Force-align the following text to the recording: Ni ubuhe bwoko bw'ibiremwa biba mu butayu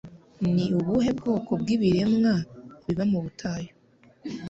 Ni 0.53 0.65
ubuhe 0.77 1.11
bwoko 1.19 1.51
bw'ibiremwa 1.61 2.33
biba 2.83 3.03
mu 3.11 3.19
butayu 3.23 3.71